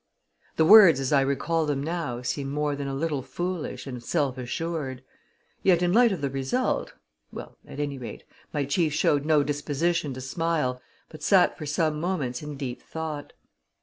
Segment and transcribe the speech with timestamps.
[0.55, 4.35] The words, as I recall them now, seem more than a little foolish and self
[4.35, 5.03] assured;
[5.61, 6.93] yet, in light of the result
[7.31, 12.01] well, at any rate, my chief showed no disposition to smile, but sat for some
[12.01, 13.33] moments in deep thought.